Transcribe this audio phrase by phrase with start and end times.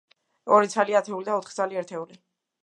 [0.55, 2.19] ორი ცალი ათეული და ოთხი ცალი ერთეული.